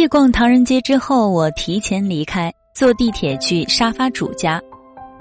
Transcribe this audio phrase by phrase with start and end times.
[0.00, 4.58] 夜逛唐人街之后，我提前离开，坐地铁去沙发主家。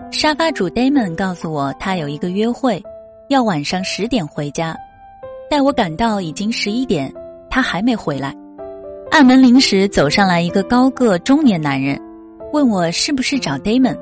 [0.09, 2.81] 沙发主 Damon 告诉我，他有一个约会，
[3.27, 4.73] 要晚上十点回家。
[5.49, 7.13] 待我赶到，已经十一点，
[7.49, 8.33] 他还没回来。
[9.11, 11.99] 按门铃时，走上来一个高个中年男人，
[12.53, 13.97] 问我是不是找 Damon。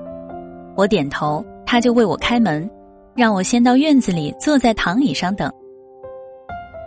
[0.75, 2.69] 我点头，他就为我开门，
[3.15, 5.51] 让我先到院子里坐在躺椅上等。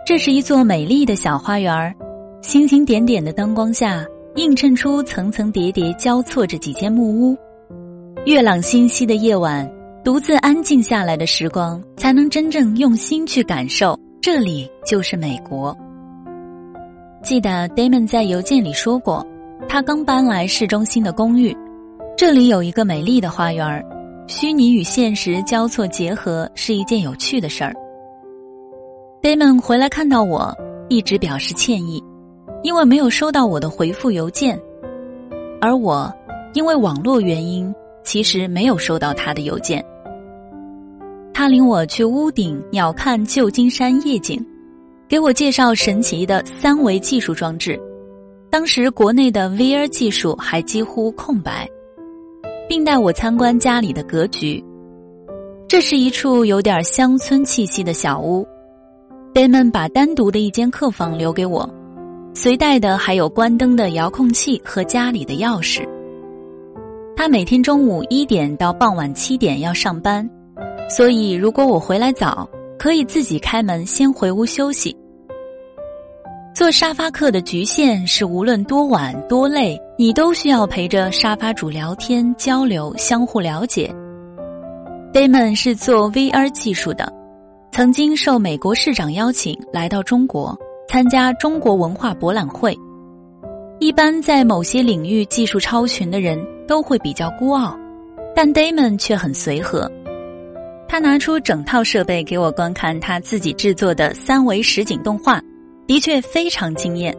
[0.05, 1.93] 这是一座美丽的小花园儿。
[2.41, 4.03] 星星点点的灯光下，
[4.35, 7.37] 映衬出层层叠叠交错着几间木屋。
[8.25, 9.69] 月朗星稀的夜晚，
[10.03, 15.75] 独自安静下来的时光，才能真正用心去感受，这里就是美国。
[17.21, 19.23] 记得 Damon 在邮件里说过，
[19.69, 21.55] 他刚搬来市中心的公寓，
[22.17, 23.85] 这里有一个美丽的花园儿，
[24.25, 27.71] 虚拟与现实交错结合是一件有趣的事儿。
[29.21, 30.51] Damon 回来看到我，
[30.89, 32.03] 一直表示歉意。
[32.63, 34.59] 因为没有收到我的回复邮件，
[35.59, 36.13] 而我
[36.53, 37.73] 因为网络原因，
[38.03, 39.83] 其实没有收到他的邮件。
[41.33, 44.45] 他领我去屋顶鸟瞰旧金山夜景，
[45.07, 47.79] 给我介绍神奇的三维技术装置。
[48.49, 51.67] 当时国内的 VR 技术还几乎空白，
[52.67, 54.63] 并带我参观家里的格局。
[55.67, 58.45] 这是一处有点乡村气息的小屋。
[59.33, 61.67] Damon 把单独的一间客房留给我。
[62.33, 65.87] 随带的还有关灯的遥控器和家里的钥匙。
[67.15, 70.27] 他每天中午一点到傍晚七点要上班，
[70.89, 74.95] 所以如果我回来早，可以自己开门先回屋休息。
[76.55, 83.93] 做沙发客的局限是，无论多晚多累，你都需要陪着沙发主聊天交流，相互了解。
[85.13, 87.11] Damon 是做 VR 技术的，
[87.71, 90.57] 曾经受美国市长邀请来到中国。
[90.91, 92.77] 参加中国文化博览会，
[93.79, 96.37] 一般在某些领域技术超群的人
[96.67, 97.79] 都会比较孤傲，
[98.35, 99.89] 但 Damon 却很随和。
[100.89, 105.41] 他拿出整套设备给我观看他自己制作的三维实景动画，
[105.87, 107.15] 的确非常惊艳。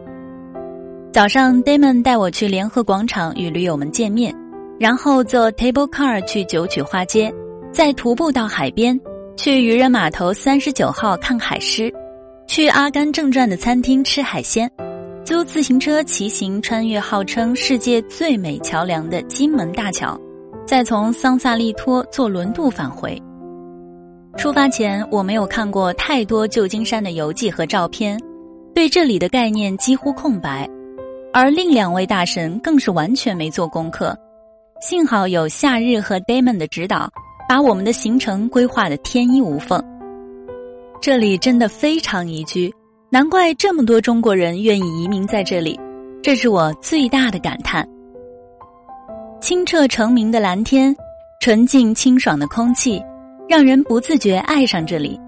[1.11, 4.31] 早上，Damon 带我去联合广场与驴友们见面，
[4.79, 7.33] 然后坐 Table Car 去九曲花街，
[7.71, 9.01] 再徒步到海边，
[9.35, 11.91] 去渔人码头三十九号看海狮。
[12.53, 14.71] 去《阿甘正传》的餐厅吃海鲜，
[15.25, 20.15] 租自行车骑行穿越号称世界最美桥梁的金门大桥，
[20.63, 23.19] 再从桑萨利托坐轮渡返回。
[24.37, 28.19] 出发前我没有看过太多旧金山的游记和照片，
[28.75, 30.69] 对这里的概念几乎空白，
[31.33, 34.15] 而另两位大神更是完全没做功课。
[34.79, 37.09] 幸好有夏日和 Damon 的指导，
[37.49, 39.83] 把我们的行程规划的天衣无缝。
[41.03, 42.73] 这里真的非常宜居，
[43.09, 45.77] 难怪这么多中国人愿意移民在这里，
[46.21, 47.85] 这是我最大的感叹。
[49.41, 50.95] 清澈澄明的蓝天，
[51.41, 53.03] 纯净清爽的空气，
[53.49, 55.19] 让人不自觉爱上这里。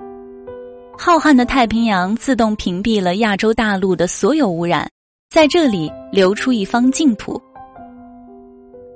[0.98, 4.90] 浩瀚的太平洋自动屏蔽了亚洲大陆的所有污染，
[5.30, 7.38] 在这里流出一方净土。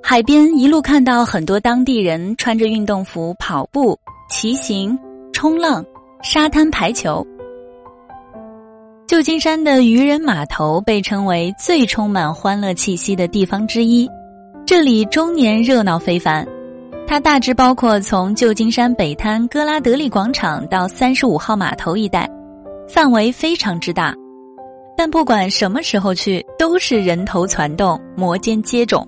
[0.02, 3.98] 海边一路看到很多当地人穿着运动服跑步、
[4.30, 4.98] 骑行、
[5.30, 5.84] 冲浪。
[6.22, 7.26] 沙滩排球。
[9.06, 14.08] 旧金山的渔人码头被称为最充满欢乐气息的地方之一，
[14.66, 16.46] 这里终年热闹非凡。
[17.06, 22.28] 它大致包括从旧金山北滩哥拉德利广场到三十五号码头一带，
[22.86, 24.14] 范围非常之大。
[24.96, 29.04] 但不管什么时候去，都是人头攒动、摩肩接踵，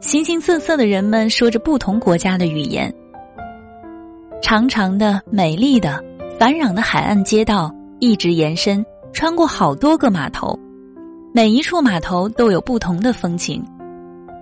[0.00, 2.90] 形形色色的人们说着不同国家的语言。
[4.40, 6.02] 长长的、美丽的。
[6.38, 10.58] 繁壤的海岸街道一直延伸，穿过好多个码头，
[11.32, 13.64] 每一处码头都有不同的风情，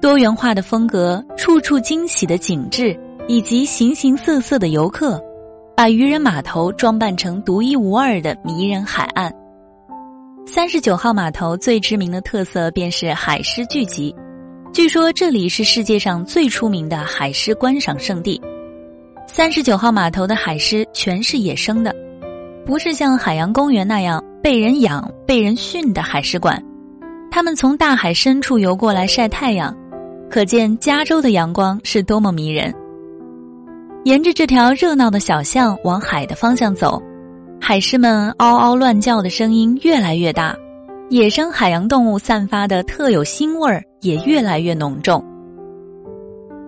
[0.03, 5.22] 多元化的风格，处处惊喜的景致，以及形形色色的游客，
[5.77, 9.32] 把渔人码头装扮成独一无二的迷人海岸。
[10.46, 14.12] 三十九号码头最知名的特色便是海狮聚集，
[14.73, 18.41] 据说这里是世界上最出名的海狮观赏胜地。
[19.26, 21.94] 三十九号码头的海狮全是野生的，
[22.65, 26.62] 不是像海洋公园那样被人养、被人训的海狮馆。
[27.31, 29.76] 它们从大海深处游过来晒太阳，
[30.31, 32.73] 可见加州的阳光是多么迷人。
[34.05, 37.03] 沿着这条热闹的小巷往海的方向走，
[37.61, 40.55] 海狮们嗷嗷乱叫的声音越来越大，
[41.09, 45.25] 野生海洋动物散发的特有腥味儿也越来越浓重。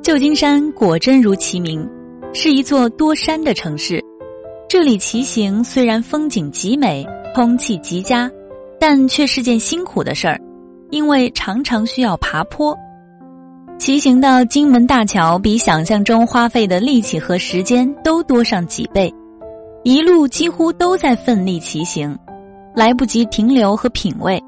[0.02, 1.88] 旧金山果真如其名。
[2.38, 3.98] 是一座多山的城市，
[4.68, 7.02] 这里骑行虽然风景极美，
[7.34, 8.30] 空气极佳，
[8.78, 10.38] 但却是件辛苦的事儿。
[10.90, 12.76] 因为常常需要爬坡。
[13.78, 19.10] 骑行到金门大桥，比想象中花费的力气和时间都多上几倍，
[19.82, 22.14] 一路几乎都在奋力骑行，
[22.74, 24.38] 来不及停留和品味。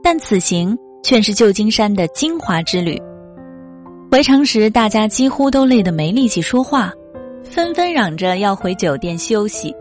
[0.00, 2.96] 但此行却是旧金山的精华之旅。
[4.12, 6.92] 回程时，大家几乎都累得没力气说话，
[7.50, 9.74] 纷纷嚷着要回酒店休息。